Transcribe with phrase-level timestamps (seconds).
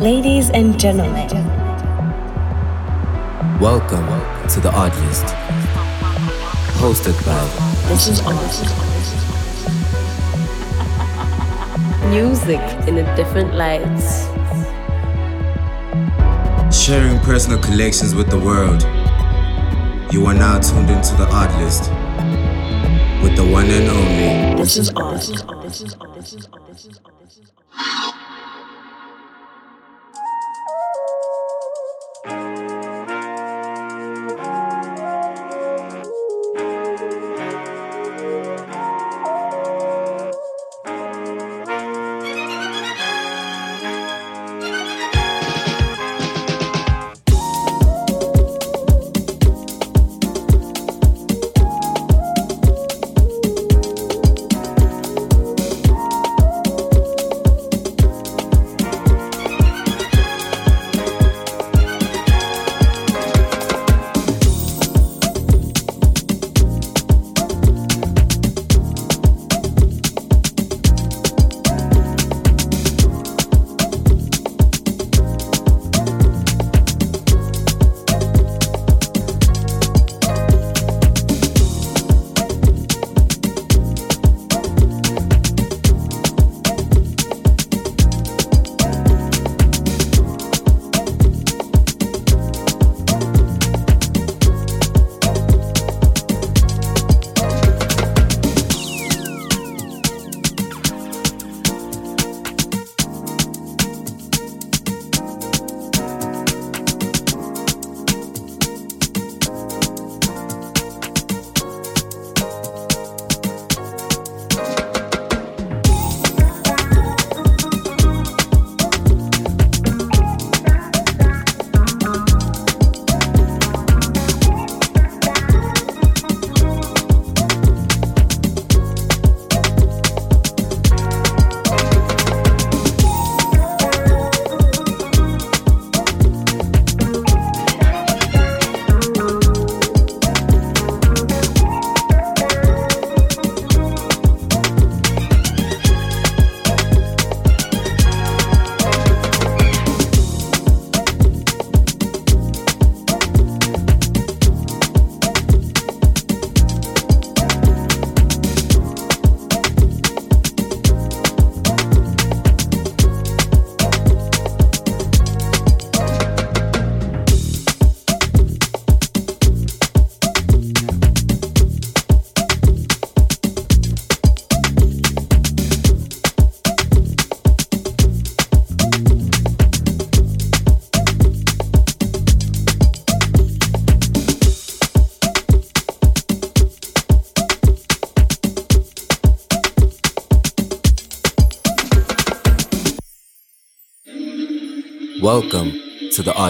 [0.00, 1.28] Ladies and gentlemen,
[3.60, 4.06] welcome
[4.48, 5.26] to the Odd List,
[6.80, 7.36] hosted by
[7.86, 8.34] this is Odd.
[12.08, 13.84] Music in a different light.
[16.72, 18.80] Sharing personal collections with the world.
[20.10, 21.90] You are now tuned into the Odd List
[23.22, 24.62] with the one and only.
[24.62, 25.59] This is Odd.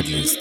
[0.01, 0.33] Ladies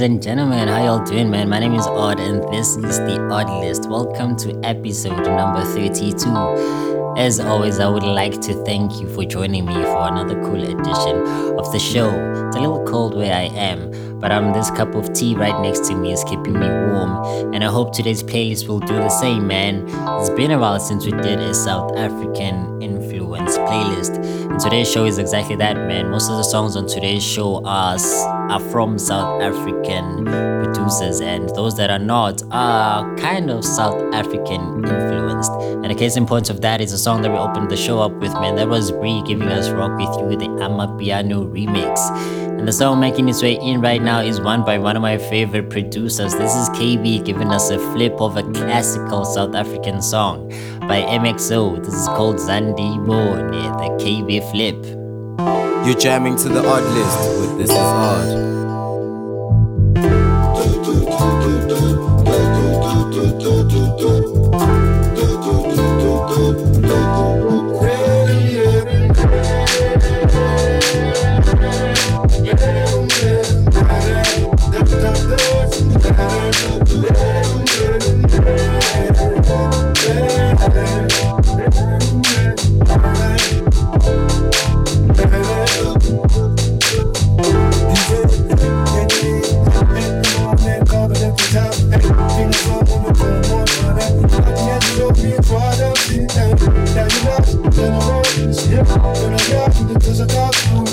[0.00, 1.50] and gentlemen, how y'all doing, man?
[1.50, 3.90] My name is Odd, and this is the Odd List.
[3.90, 6.97] Welcome to episode number 32.
[7.18, 11.26] As always, I would like to thank you for joining me for another cool edition
[11.58, 12.08] of the show.
[12.46, 15.88] It's a little cold where I am, but um, this cup of tea right next
[15.88, 19.48] to me is keeping me warm, and I hope today's playlist will do the same,
[19.48, 19.84] man.
[19.88, 25.04] It's been a while since we did a South African influence playlist, and today's show
[25.04, 26.10] is exactly that, man.
[26.10, 31.76] Most of the songs on today's show are, are from South African producers, and those
[31.78, 34.82] that are not are kind of South African
[35.38, 35.84] influenced.
[35.84, 38.00] And a case in point of that is a song that we opened the show
[38.00, 38.56] up with, man.
[38.56, 41.98] That was Bree giving us Rock With You, the Amapiano remix.
[42.58, 45.18] And the song making its way in right now is one by one of my
[45.18, 46.32] favorite producers.
[46.32, 50.48] This is KaeB giving us a flip of a classical South African song
[50.80, 51.84] by MXO.
[51.84, 54.84] This is called Zandi Bone, the KaeB flip.
[55.86, 58.57] You're jamming to the odd list with This Is Odd.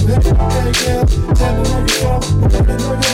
[0.08, 3.05] Never know you from, never know you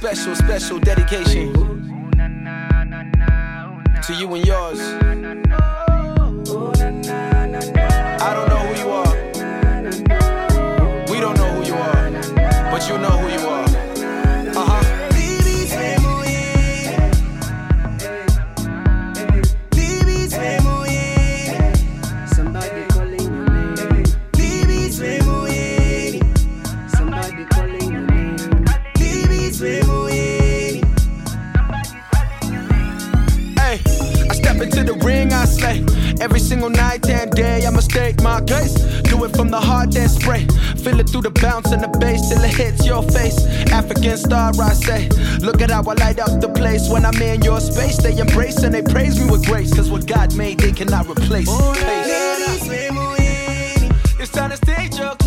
[0.00, 1.52] special, special dedication
[4.02, 5.09] to you and yours.
[41.10, 43.44] through the bounce and the bass till it hits your face.
[43.72, 45.08] African star, I say.
[45.40, 47.96] Look at how I light up the place when I'm in your space.
[47.98, 49.74] They embrace and they praise me with grace.
[49.74, 51.48] Cause what God made, they cannot replace.
[54.18, 55.19] It's time to stage your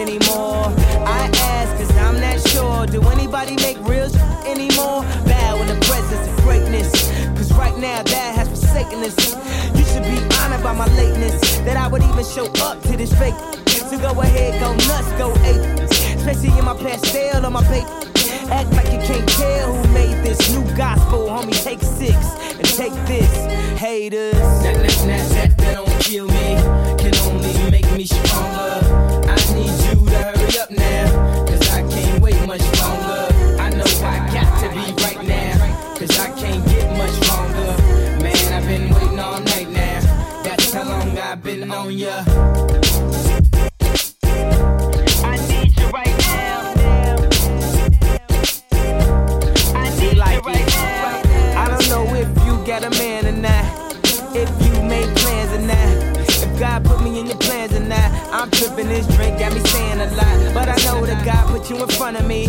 [0.00, 0.64] Anymore.
[1.06, 2.86] I ask, cause I'm not sure.
[2.86, 4.16] Do anybody make real sh-
[4.46, 5.04] anymore?
[5.28, 6.90] Bow in the presence of greatness.
[7.36, 9.16] Cause right now, that has forsaken us.
[9.76, 11.58] You should be honored by my lateness.
[11.60, 13.34] That I would even show up to this fake.
[13.68, 15.80] So go ahead, go nuts, go ape.
[16.16, 18.10] Especially in my pastel on my paper.
[18.50, 21.52] Act like you can't tell who made this new gospel, homie.
[21.62, 22.16] Take six
[22.56, 23.32] and take this,
[23.78, 24.32] haters.
[24.34, 26.56] That, that, that, that, that don't kill me,
[26.98, 28.79] can only make me stronger.
[41.40, 42.22] I've been on ya.
[45.24, 46.74] I need you right now.
[49.74, 51.62] I need you right now.
[51.62, 53.64] I don't know if you got a man or not.
[54.36, 56.18] If you made plans or not.
[56.28, 58.10] If God put me in your plans or not.
[58.34, 60.52] I'm tripping this drink, got me saying a lot.
[60.52, 62.48] But I know that God put you in front of me.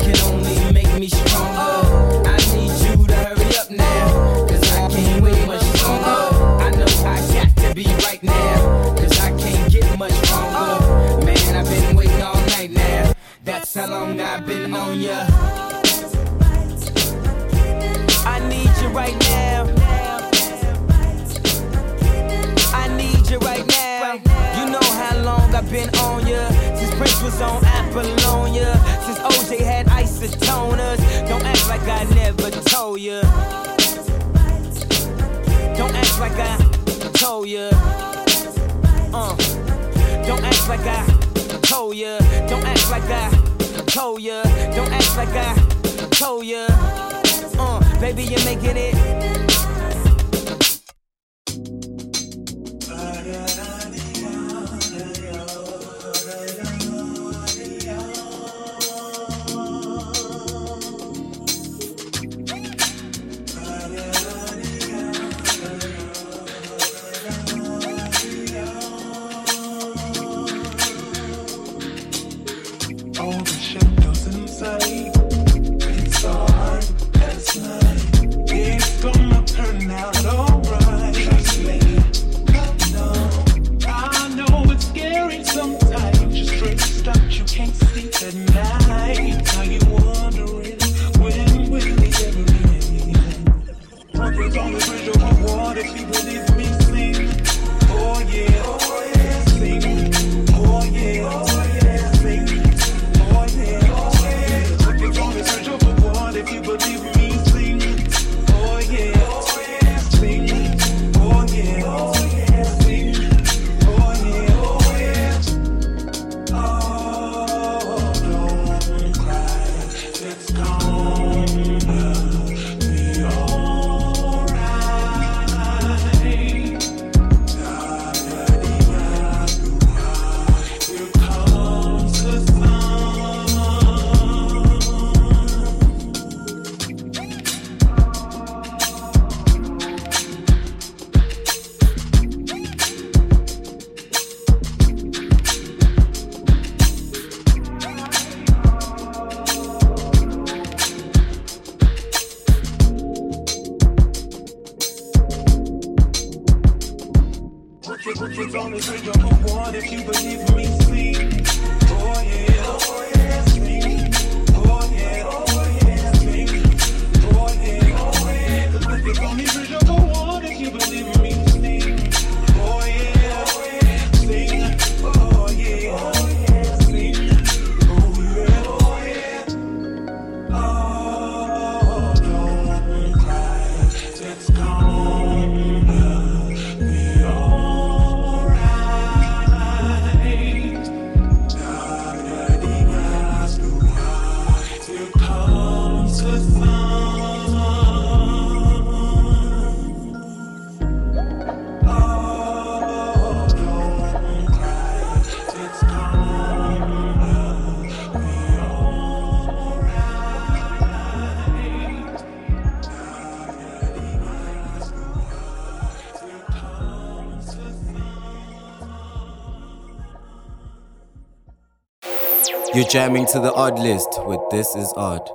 [222.81, 225.29] You're jamming to the odd list with This Is Odd.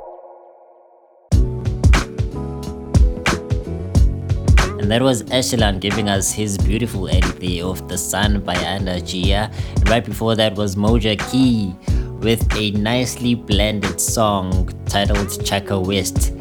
[4.80, 9.48] And that was Echelonym giving us his beautiful edit of The Sun by Anda Gia.
[9.76, 11.72] And right before that was Moja Key
[12.18, 16.32] with a nicely blended song titled Chaka West.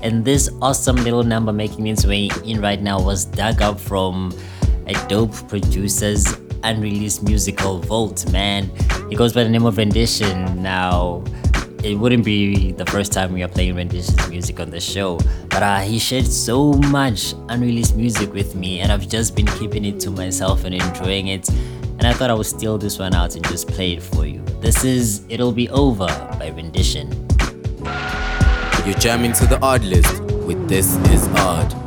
[0.00, 4.32] And this awesome little number making its way in right now was dug up from
[4.86, 6.24] a dope producer's
[6.64, 8.70] unreleased musical Vault, man.
[9.10, 10.62] It goes by the name of Rendition.
[10.62, 11.22] Now,
[11.84, 15.18] it wouldn't be the first time we are playing Rendition's music on the show,
[15.50, 19.84] but uh, he shared so much unreleased music with me, and I've just been keeping
[19.84, 21.48] it to myself and enjoying it.
[21.50, 24.42] And I thought I would steal this one out and just play it for you.
[24.60, 26.06] This is It'll Be Over
[26.38, 27.12] by Rendition.
[28.84, 31.83] You're jamming to the odd list with This Is Odd.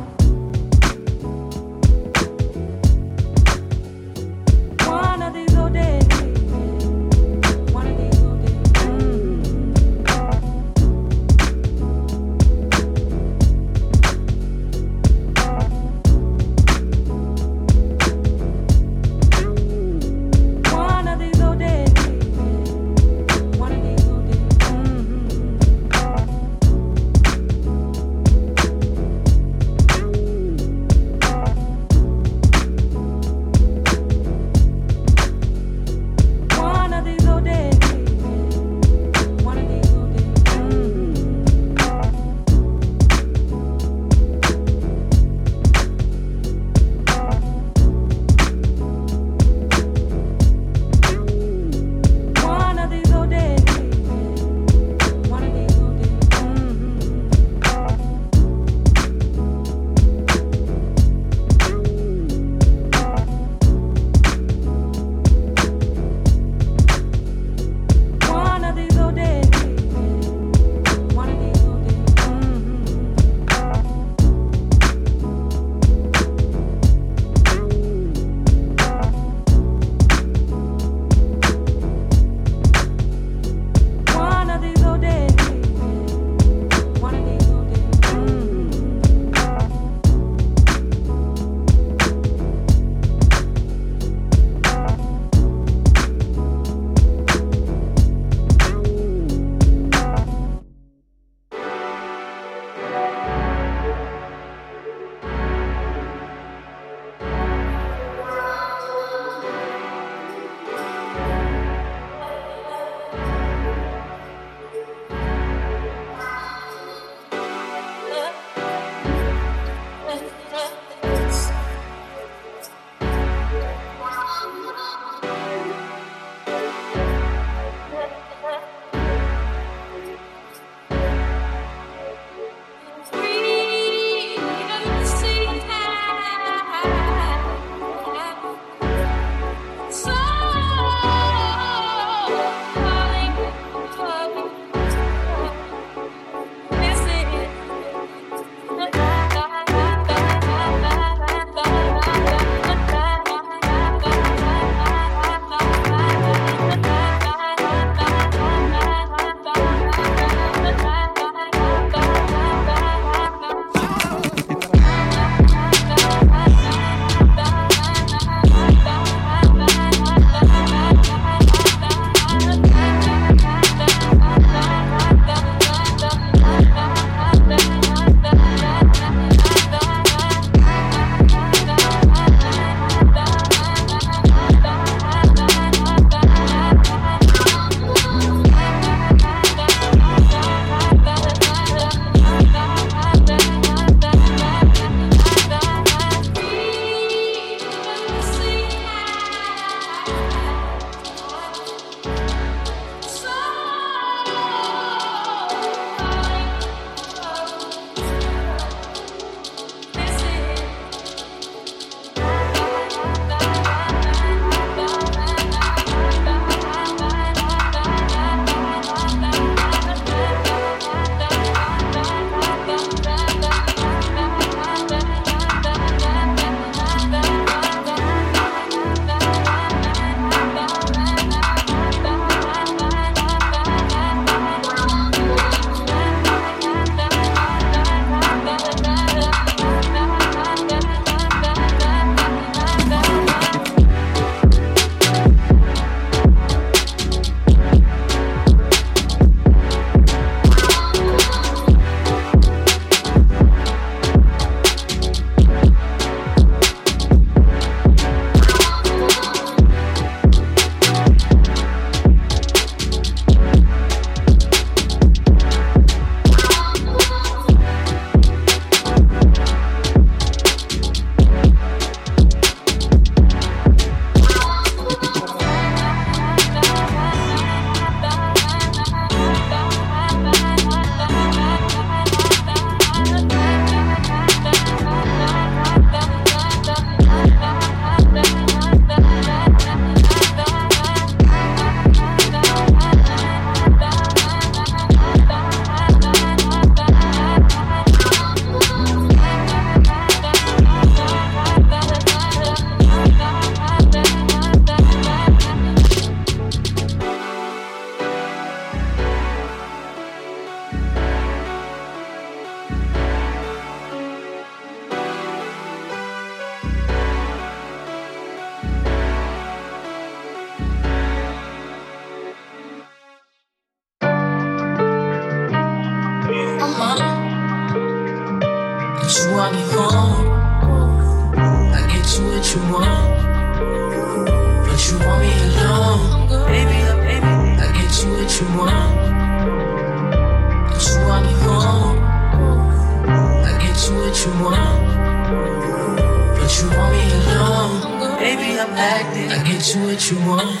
[346.62, 348.18] you want me alone.
[348.18, 349.30] Baby, I'm acting.
[349.30, 350.58] I get you what you want.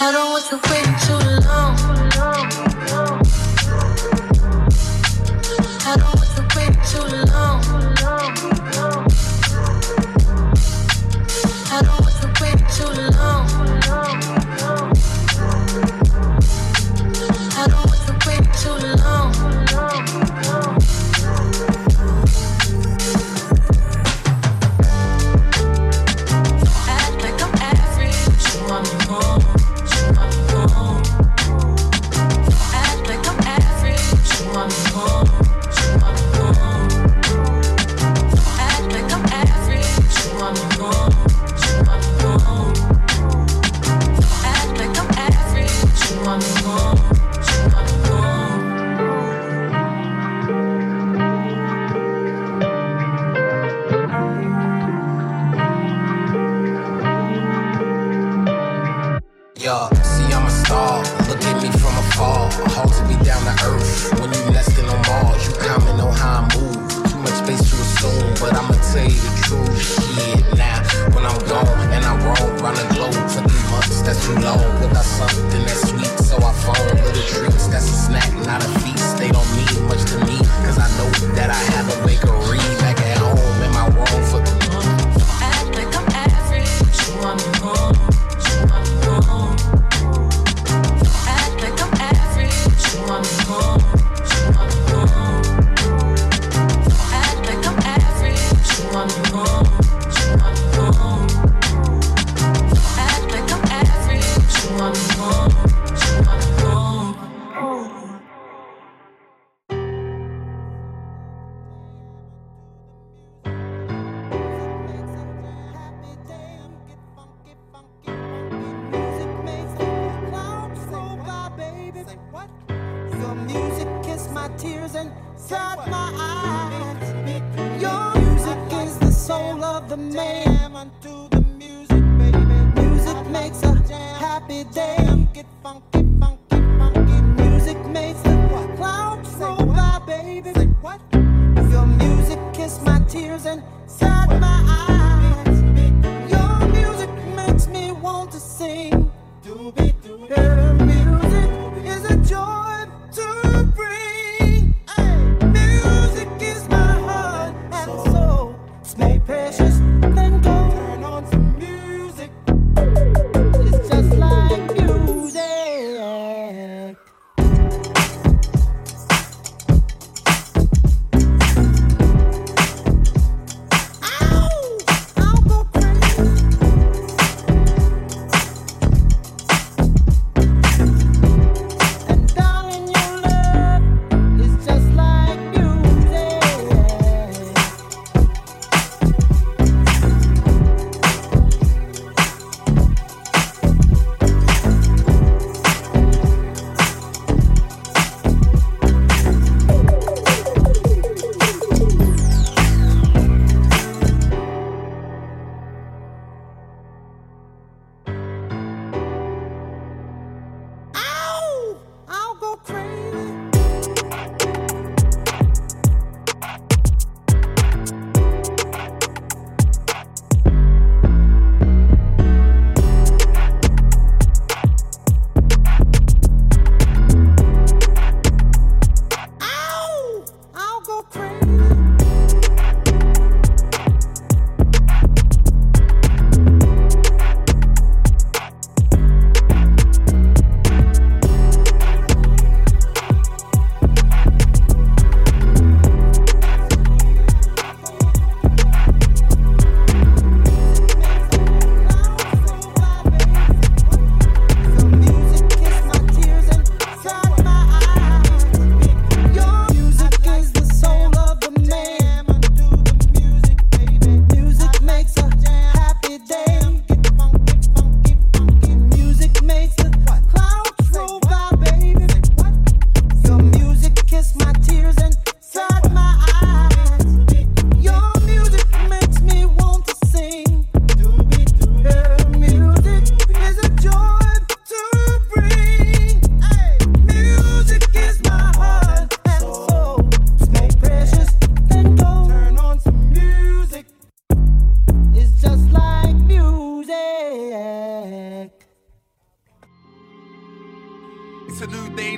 [0.00, 2.77] I don't want to wait too long.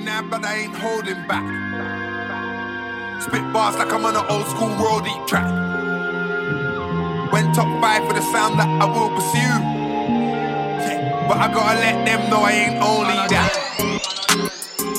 [0.05, 1.45] Now, but I ain't holding back.
[3.21, 5.47] Spit bars like I'm on an old school roadie track.
[7.31, 9.55] Went top five for the sound that I will pursue.
[10.81, 13.51] Yeah, but I gotta let them know I ain't only that.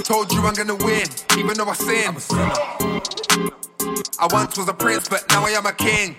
[0.05, 1.07] Told you I'm gonna win,
[1.38, 2.17] even though I sin.
[4.19, 6.17] I once was a prince, but now I am a king.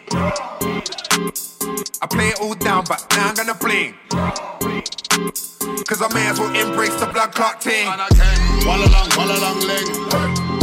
[2.01, 3.95] I play it all down, but now I'm gonna bling.
[5.87, 7.87] Cause I may as well embrace the blood clot thing.
[7.87, 9.89] Walla long, walla long ling.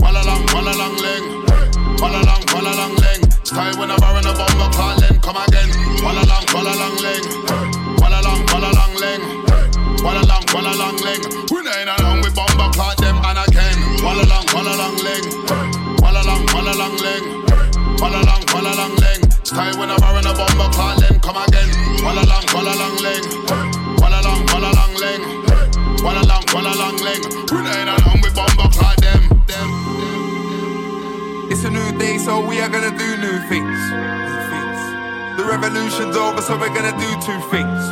[0.03, 1.25] Walla long, walla long ling.
[1.99, 3.23] Walla long, walla long ling.
[3.43, 5.71] Style when I'm in a bomber calling, come again.
[6.05, 7.25] Walla long, walla long ling.
[7.99, 9.23] Walla long, walla long ling.
[10.05, 11.23] Walla long, walla long ling.
[11.51, 13.79] We ain't along with bomber clock them and again.
[14.05, 15.90] Walla long, walla long ling.
[16.01, 17.27] Walla long, walla long ling.
[18.01, 19.23] Walla long, walla long ling.
[19.45, 21.71] Style when I'm in a bomber calling, come again.
[22.05, 23.25] Walla long, walla long ling.
[24.01, 25.23] Walla long, walla long ling.
[26.03, 27.23] Walla long, walla long ling.
[27.53, 29.23] We ain't along with bomber clock them.
[29.47, 29.69] them.
[31.51, 33.79] It's a new day, so we are gonna do new things.
[35.37, 37.83] The revolution's over, so we're gonna do two things.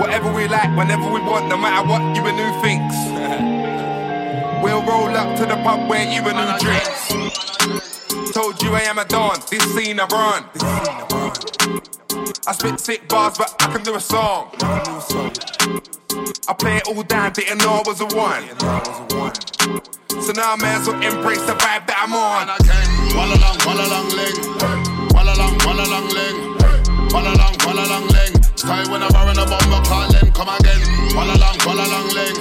[0.00, 3.88] Whatever we like, whenever we want, no matter what, you a new things.
[4.62, 7.08] we'll roll up to the pub where you a new drinks.
[8.32, 10.44] Told you I am a don, this scene I run.
[12.46, 14.50] I spit sick bars, but I can do a song.
[16.48, 18.48] I play it all down, didn't know I was a one.
[20.22, 22.46] So now I'm as well embrace the vibe that I'm on.
[23.16, 24.36] Walla long, walla long ling.
[25.12, 26.38] Walla long, walla long ling.
[27.12, 28.32] Walla long, walla long ling.
[28.56, 30.80] Style when I'm in a bomber calling, come again.
[31.16, 32.31] Walla long, walla long ling.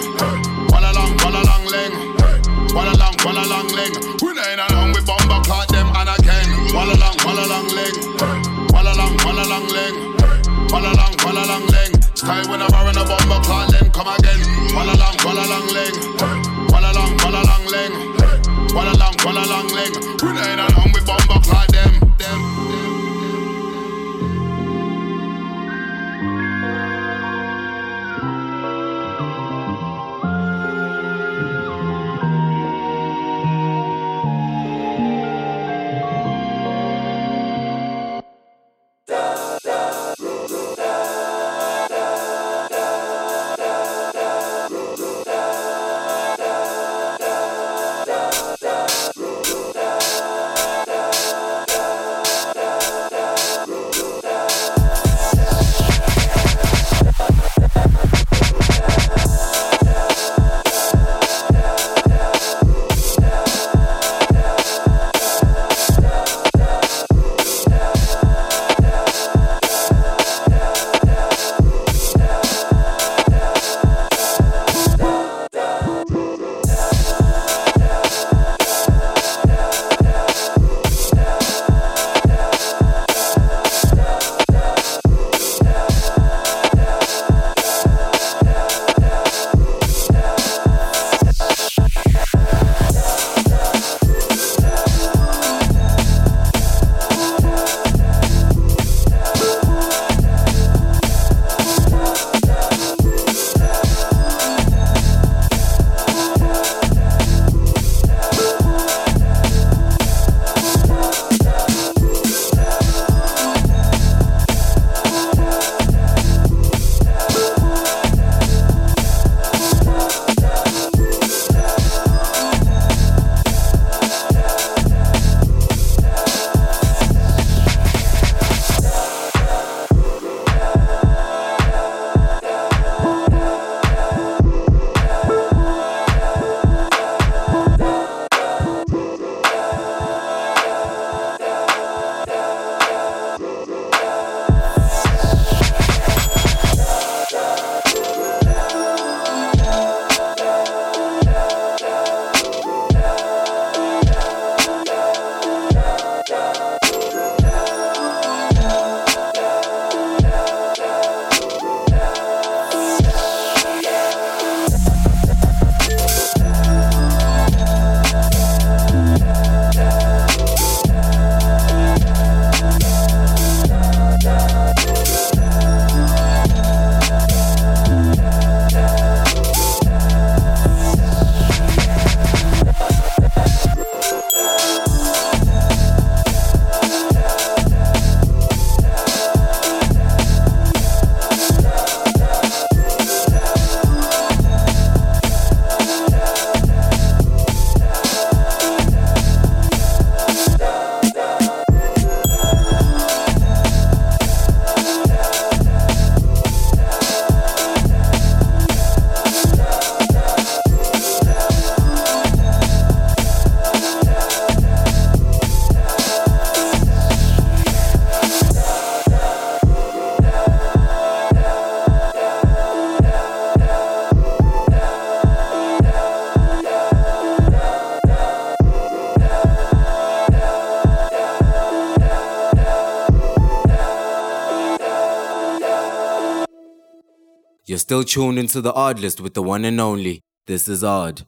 [237.91, 240.21] Still tuned into the Odd List with the one and only.
[240.47, 241.23] This is Odd.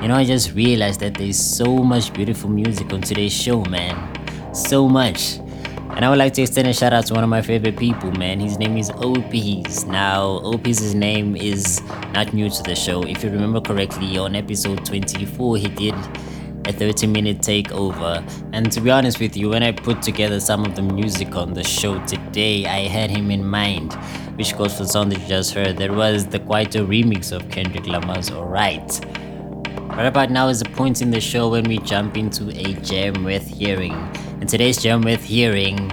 [0.00, 3.96] You know, I just realized that there's so much beautiful music on today's show, man.
[4.54, 5.38] So much.
[5.96, 8.12] And I would like to extend a shout out to one of my favorite people,
[8.12, 8.38] man.
[8.38, 9.84] His name is Opie's.
[9.86, 11.82] Now, Opie's name is
[12.14, 13.02] not new to the show.
[13.02, 15.94] If you remember correctly, on episode 24, he did
[16.70, 18.22] a 30 minute takeover.
[18.52, 21.54] And to be honest with you, when I put together some of the music on
[21.54, 23.94] the show today, I had him in mind,
[24.36, 25.76] which goes for the song that you just heard.
[25.76, 29.04] There was the Kwaito remix of Kendrick Lamar's Alright.
[29.96, 33.24] Right about now is the point in the show when we jump into a jam
[33.24, 33.94] worth hearing.
[34.40, 35.88] And today's jam worth hearing,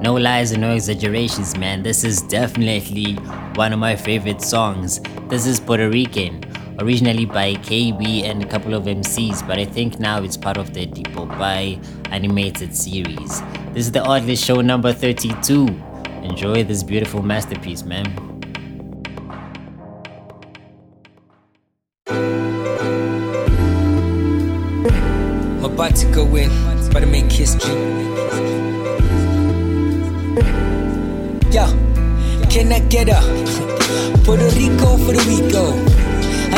[0.00, 1.82] no lies and no exaggerations, man.
[1.82, 3.14] This is definitely
[3.54, 5.00] one of my favorite songs.
[5.28, 6.42] This is Puerto Rican,
[6.80, 10.72] originally by KaeB and a couple of MCs, but I think now it's part of
[10.72, 11.78] the Depot by
[12.10, 13.42] animated series.
[13.72, 15.66] This is the Oddlist Show number 32.
[16.22, 18.06] Enjoy this beautiful masterpiece, man.
[25.62, 26.50] About to go in,
[26.88, 27.74] about to make history.
[31.52, 31.66] Yo,
[32.48, 33.20] can I get a
[34.24, 35.50] Puerto Rico for the weeko?
[35.56, 35.90] Oh.
[35.90, 35.99] I'm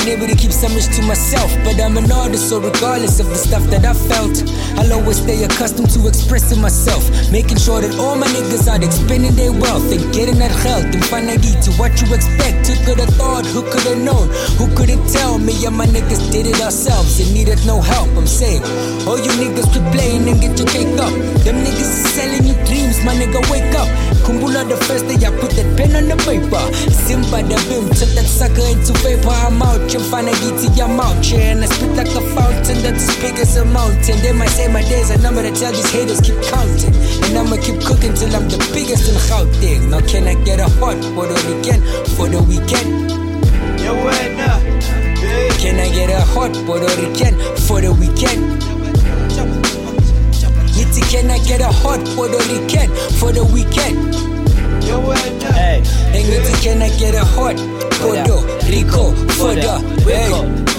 [0.08, 3.36] able to keep so much to myself, but I'm an artist, so regardless of the
[3.36, 4.42] stuff that I felt,
[4.78, 9.36] I'll always stay accustomed to expressing myself, making sure that all my niggas are expending
[9.36, 12.66] their wealth and getting that health and finally to what you expect.
[12.68, 13.44] Who could have thought?
[13.46, 14.28] Who could have known?
[14.56, 15.52] Who couldn't tell me?
[15.66, 18.08] And my niggas did it ourselves and needed no help.
[18.16, 18.62] I'm saying,
[19.06, 21.12] all you niggas quit playing and get your cake up.
[21.44, 23.88] Them niggas is selling you dreams, my nigga, wake up.
[24.22, 26.62] Kumbula the first day I put that pen on the paper.
[26.90, 29.34] Simba the bim, took that sucker into vapor.
[29.34, 31.52] I'm out, you find a get your mouth, yeah.
[31.52, 34.16] And I spit like a fountain that's as big as a mountain.
[34.22, 36.94] They might say my days are numbered, I tell these haters keep counting.
[37.26, 39.90] And I'ma keep cooking till I'm the biggest in Gauteng.
[39.90, 41.82] Now can I get a hot for the weekend?
[42.14, 43.10] For the weekend?
[43.82, 44.58] Yeah,
[45.58, 47.34] Can I get a hot Puerto Rican
[47.66, 49.81] for the weekend?
[50.92, 54.14] Yitty, can I get a hot Puerto Rican for the weekend?
[54.84, 57.56] yeah, when, uh, hey, And Yitty, can I get a hot
[57.92, 60.71] Puerto Rico for the hey.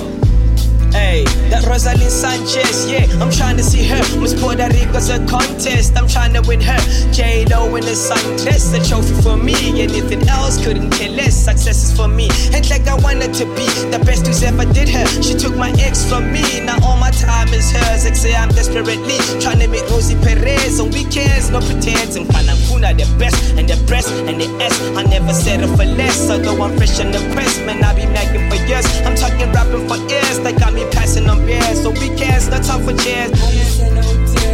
[0.93, 4.01] Hey, that Roselyn Sanchez, yeah, I'm trying to see her.
[4.21, 6.77] Miss Puerto Rico's a contest, I'm trying to win her.
[7.11, 9.57] J Lo in the sundress, a trophy for me.
[9.81, 11.33] Anything else couldn't care less.
[11.33, 12.29] Success is for me.
[12.53, 15.05] And like I wanted to be the best who's ever did her.
[15.21, 18.05] She took my ex from me, now all my time is hers.
[18.13, 22.15] Say I'm desperately trying to meet Rosie Perez on weekends, no pretense.
[22.15, 24.77] And find Kuna the best, and the breast, and the S.
[24.95, 27.65] I never settle for less, although I'm fresh and impressed.
[27.65, 28.85] Man, I be nagging for years.
[29.01, 31.81] I'm talking rapping for years, like got me passing on beers.
[31.81, 33.31] So weekends, no time for chairs.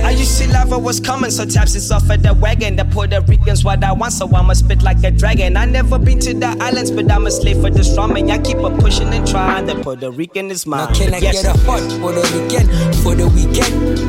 [0.04, 2.76] I used to love what was coming, so taps is off at the wagon.
[2.76, 5.58] The Puerto Ricans what I want, so I'ma spit like a dragon.
[5.58, 8.58] I never been to the islands, but I'm a slave for this and I keep
[8.58, 9.66] on pushing and trying.
[9.66, 10.88] The Puerto Rican is mine.
[10.88, 11.44] Now can I Yes.
[11.44, 12.68] get a hot Puerto Rican
[13.04, 14.00] for the weekend?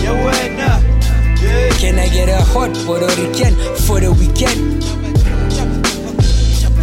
[0.00, 0.80] Yeah, when, uh,
[1.42, 1.70] yeah.
[1.78, 3.54] Can I get a hot Puerto Rican
[3.86, 4.82] for the weekend?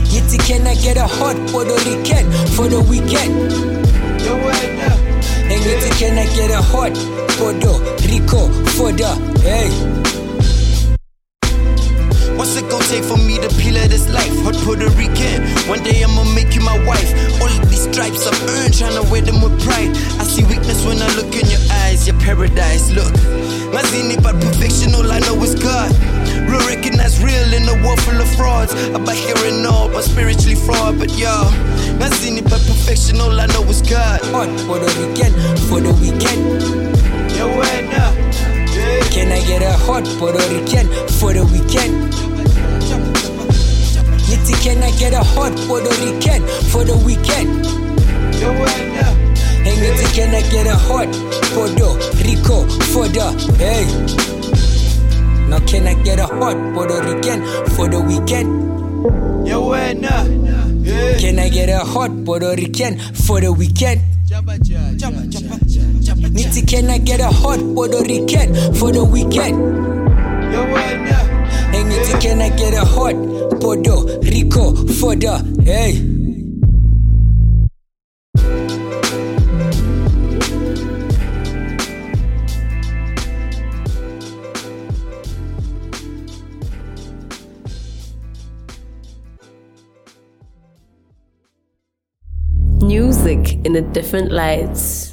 [0.10, 2.26] Yitty, can I get a hot Puerto Rican
[2.56, 3.79] for the weekend?
[5.60, 6.96] Yitty, can I get a hot
[7.36, 7.76] Puerto
[8.08, 8.48] Rico
[8.80, 8.92] for
[9.44, 9.68] hey?
[12.38, 14.32] What's it gonna take for me to peel at this life?
[14.48, 15.44] Hot Puerto Rican.
[15.68, 17.12] One day I'ma make you my wife.
[17.42, 19.92] All of these stripes I've earned, tryna wear them with pride.
[20.20, 22.90] I see weakness when I look in your eyes, your paradise.
[22.96, 23.12] Look,
[23.76, 25.92] Ngazini but perfection, all I know is God.
[26.50, 28.74] Real recognize real in a world full of frauds.
[28.90, 30.98] About hearing all, but spiritually flawed.
[30.98, 31.52] But y'all,
[32.02, 34.20] Ngazini but perfection, all I know is God.
[34.66, 35.36] For the weekend,
[35.70, 36.42] for the weekend.
[37.38, 38.14] yeah, when, uh,
[38.74, 39.02] yeah.
[39.14, 40.88] Can I get a hot Puerto Rican
[41.20, 42.14] for the weekend?
[44.26, 46.42] Yitty, can I get a hot Puerto Rican
[46.72, 47.66] for the weekend?
[48.42, 51.10] Yeah, when, uh, And Yitty, can I get a hot
[51.54, 51.94] Puerto
[52.26, 54.69] Rico for the hey?
[55.50, 57.42] Now can I get a hot Puerto Rican
[57.76, 58.50] for the weekend?
[59.48, 60.26] yeah, when, uh,
[60.84, 61.18] yeah.
[61.18, 64.02] Can I get a hot Puerto Rican for the weekend?
[66.38, 69.58] Nitty, can I get a hot Puerto Rican for the weekend?
[70.54, 73.16] Yeah, when, uh, And Nitty, can I get a hot
[73.60, 76.19] Puerto Rico for the hey?
[93.70, 95.09] In a different light.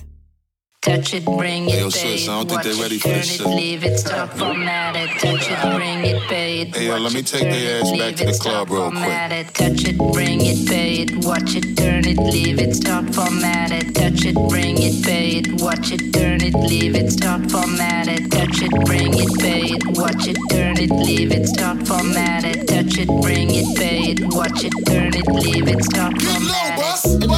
[0.87, 2.83] Touch it, bring it, Hey, yo, pay sis, it, I don't think watch they it,
[2.83, 3.47] ready for turn this it, shit.
[3.49, 7.15] leave it, stop, format it, touch it, bring it, pay it, Hey, yo, let watch
[7.15, 8.91] me it, take turn their it, ass back leave to it, the stop, club real
[8.91, 9.33] quick.
[9.33, 13.73] it, touch it, bring it, pay it, watch it, turn it, leave it, start, format
[13.73, 18.07] it, touch it, bring it, pay it, watch it, turn it, leave it, start, format
[18.09, 22.45] it, touch it, bring it, pay it, watch it, turn it, leave it, start, format
[22.45, 26.79] it, touch it, bring it, pay it, watch it, turn it, leave it, start, format
[26.79, 26.87] it.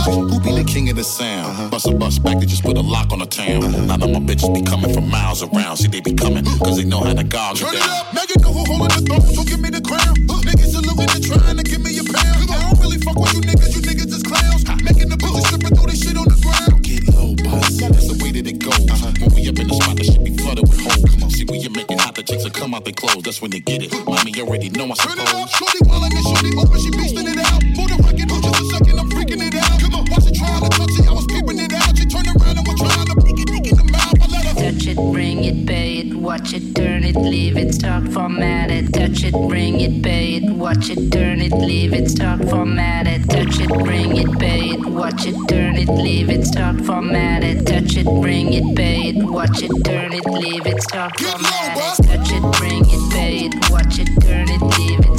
[0.04, 1.46] Who be the king of the sound?
[1.52, 1.68] Uh-huh.
[1.68, 3.86] Bust a bus back, they just put a lock on the town.
[3.86, 5.76] Now that my bitches be coming from miles around.
[5.78, 7.90] See, they be coming, cause they know how to gog it Turn it down.
[7.90, 10.14] up, now you know who holding the throne, so give me the crown.
[10.26, 12.50] Uh, niggas saluting and trying to give me a pound.
[12.50, 14.66] I don't really fuck with you niggas, you niggas is clowns.
[14.82, 16.82] Making the stripping through this shit on the ground.
[16.82, 17.78] Get low, boss.
[17.78, 18.82] That's the way that it goes.
[19.22, 20.82] When we up in the spot, the shit be flooded with.
[20.82, 23.22] Come on, see when you make it hot, the chicks will come out they clothes.
[23.22, 23.94] That's when they get it.
[24.06, 27.38] Mommy already know I Turn it up, shorty wildin' and shorty open, she beastin' it
[27.38, 27.47] out.
[35.48, 38.92] It, pay it, watch it, turn it, leave it, start, format it.
[38.92, 43.28] Touch it, bring it, pay it, watch it, turn it, leave it, start, format it.
[43.28, 47.66] Touch it, bring it, pay it, watch it, turn it, leave it, start, format it.
[47.66, 52.06] Touch it, bring it, pay it, watch it, turn it, leave it, start, format it.
[52.06, 55.17] Touch it, bring it, pay it, watch it, turn it, leave it,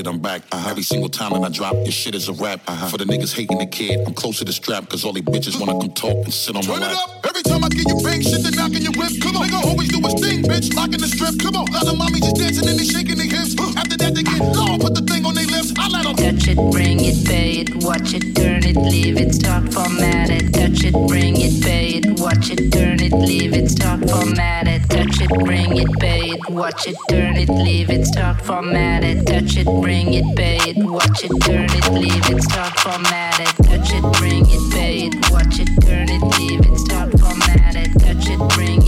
[0.00, 0.42] block, you see that I'm back.
[0.52, 0.70] Uh-huh.
[0.70, 2.60] Every single time that I drop, your shit is a rap.
[2.66, 2.88] Uh-huh.
[2.88, 5.58] For the niggas hating the kid, I'm close to the strap, cause all these bitches
[5.58, 6.82] wanna come talk and sit on my lap.
[6.82, 7.26] Turn it up.
[7.26, 9.12] Every time I get you bang shit, they knocking your whip.
[9.20, 10.74] Come on, nigga always do his thing, bitch.
[10.74, 11.38] Locking the strip.
[11.40, 13.54] Come on, lot of mommies just dancing and they shaking their hips.
[13.76, 15.41] After that, they get low, put the thing on their
[15.78, 16.02] I let.
[16.16, 20.52] Touch it, bring it, pay it, watch it, turn it, leave it, start, format it.
[20.52, 24.88] Touch it, bring it, pay it, watch it, turn it, leave it, start, format it.
[24.88, 29.26] Touch it, bring it, pay it, watch it, turn it, leave it, start, format it.
[29.26, 33.54] Touch it, bring it, pay it, watch it, turn it, leave it, start, format it.
[33.66, 37.90] Touch it, bring it, pay it, watch it, turn it, leave it, start, format it.
[37.98, 38.81] Touch it, bring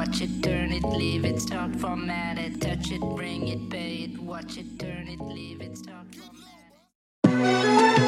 [0.00, 2.58] watch it, turn it, leave it, start, format it.
[2.58, 6.06] Touch it, bring it, pay it, watch it, turn it, leave it, start,
[7.22, 7.99] format it.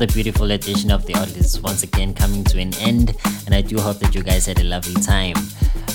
[0.00, 3.78] Another beautiful edition of the Oddlist once again coming to an end, and I do
[3.78, 5.34] hope that you guys had a lovely time.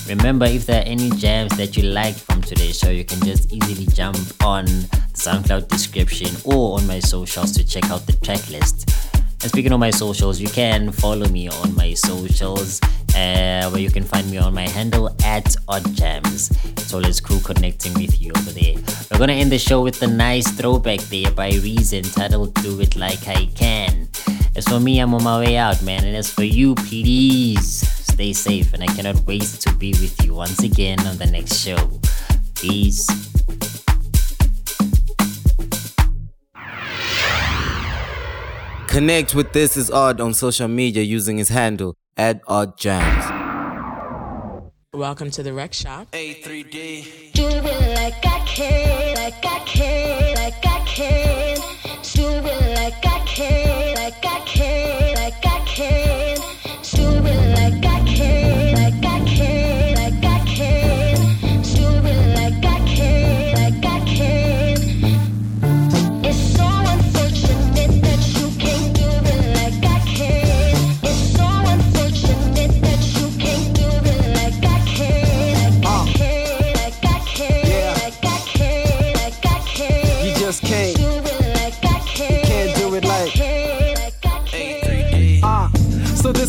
[0.07, 3.51] Remember, if there are any jams that you liked from today's show, you can just
[3.51, 8.47] easily jump on the SoundCloud description or on my socials to check out the track
[8.51, 8.94] list.
[9.45, 12.81] And speaking of my socials, you can follow me on my socials,
[13.15, 16.49] uh, where you can find me on my handle at OddJams.
[16.79, 18.73] It's always cool connecting with you over there.
[19.11, 22.95] We're gonna end the show with a nice throwback there by Reason titled Do It
[22.95, 24.09] Like I Can.
[24.55, 26.03] As for me, I'm on my way out, man.
[26.05, 28.73] And as for you, please stay safe.
[28.73, 32.01] And I cannot wait to be with you once again on the next show.
[32.55, 33.34] Peace.
[38.95, 43.25] Connect with This Is Odd on social media using his handle at Odd Jams.
[44.93, 46.09] Welcome to the Rec Shop.
[46.13, 47.33] A3D.
[47.33, 51.34] Do it like I can, like I can, like I can.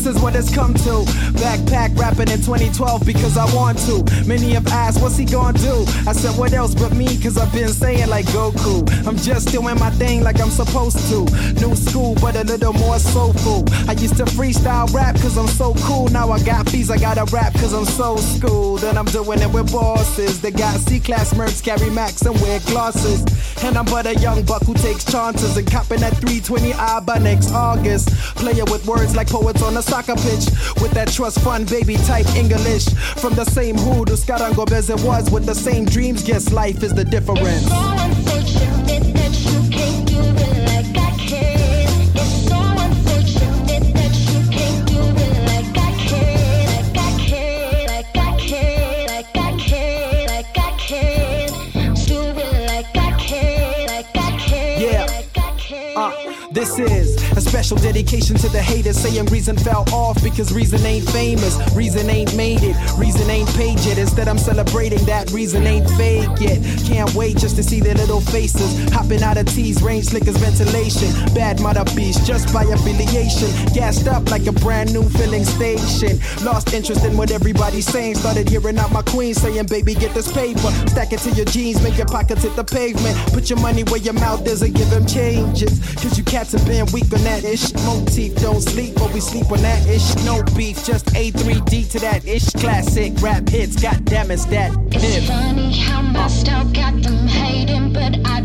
[0.07, 1.03] Is what it's come to.
[1.43, 4.03] Backpack rapping in 2012 because I want to.
[4.25, 5.85] Many have asked, what's he gonna do?
[6.07, 7.07] I said, what else but me?
[7.21, 8.87] Cause I've been saying like Goku.
[9.05, 11.25] I'm just doing my thing like I'm supposed to.
[11.61, 13.65] New school, but a little more soulful.
[13.87, 16.07] I used to freestyle rap cause I'm so cool.
[16.07, 18.83] Now I got fees, I gotta rap cause I'm so schooled.
[18.83, 20.41] And I'm doing it with bosses.
[20.41, 23.25] They got C class mercs, carry max, and wear glasses.
[23.63, 27.01] And I'm but a young buck who takes chances and copping at 320 I ah,
[27.01, 28.09] by next August.
[28.35, 30.45] Player with words like poets on a soccer pitch.
[30.81, 32.85] With that trust fund baby type English.
[33.21, 36.23] From the same hood as Skarango as it was with the same dreams.
[36.23, 37.67] Guess life is the difference.
[37.71, 41.87] Unfortunate that you can't do it like I can.
[42.15, 48.17] It's so unfortunate that you can't do it like I can, like I can, like
[48.17, 51.47] I can, like I can, like I can.
[52.05, 55.97] Do it like I can, like I can, like I can.
[55.97, 56.11] Uh,
[56.51, 61.07] this is a special dedication to the haters saying reason fell off because reason ain't
[61.11, 63.99] famous, reason ain't made it, reason ain't paid yet.
[63.99, 66.57] Instead, I'm celebrating that reason ain't fake yet.
[66.87, 71.13] Can't wait just to see their little faces hopping out of T's, range slickers, ventilation.
[71.35, 76.19] Bad mother beast just by affiliation, gassed up like a brand new filling station.
[76.43, 80.31] Lost interest in what everybody's saying, started hearing out my queen saying, Baby, get this
[80.31, 83.15] paper, stack it to your jeans, make your pockets hit the pavement.
[83.31, 85.79] Put your money where your mouth is and give them changes.
[86.01, 87.73] Cause you cats have been weak on that ish.
[87.85, 90.15] Motif don't sleep, but we sleep on that ish.
[90.23, 92.47] No beef, just A3D to that ish.
[92.51, 95.23] Classic rap hits, goddamn it's that It's hip.
[95.25, 98.36] funny how my style got them hating, but I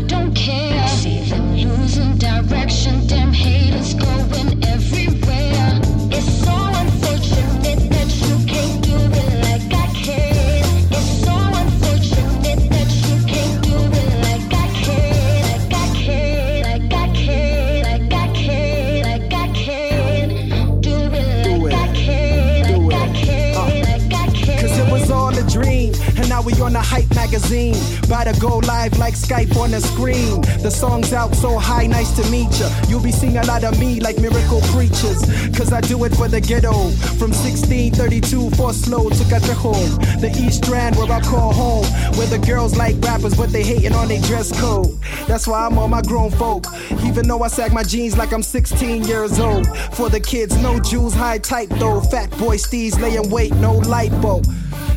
[28.39, 30.41] go live like Skype on the screen.
[30.61, 32.69] The song's out so high, nice to meet ya.
[32.87, 35.21] You'll be seeing a lot of me like miracle preachers.
[35.55, 36.73] Cause I do it for the ghetto.
[37.19, 39.73] From 1632, for slow to Catejo.
[40.21, 41.85] The East Strand where I call home.
[42.17, 44.99] Where the girls like rappers, but they hating on their dress code.
[45.27, 46.65] That's why I'm on my grown folk.
[47.03, 49.67] Even though I sag my jeans like I'm 16 years old.
[49.93, 52.01] For the kids, no jewels, high type though.
[52.01, 54.43] Fat boy steez laying weight, no lipo.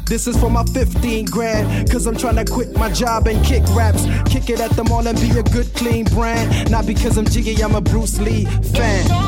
[0.06, 4.04] This is for my 15 grand, cause I'm tryna quit my job and kick raps.
[4.30, 6.70] Kick it at the mall and be a good, clean brand.
[6.70, 9.25] Not because I'm jiggy, I'm a Bruce Lee fan.